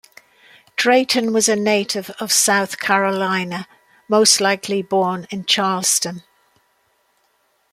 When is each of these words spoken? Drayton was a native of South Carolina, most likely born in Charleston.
Drayton 0.77 1.31
was 1.31 1.47
a 1.47 1.55
native 1.55 2.09
of 2.19 2.31
South 2.31 2.79
Carolina, 2.79 3.67
most 4.09 4.41
likely 4.41 4.81
born 4.81 5.27
in 5.29 5.45
Charleston. 5.45 6.23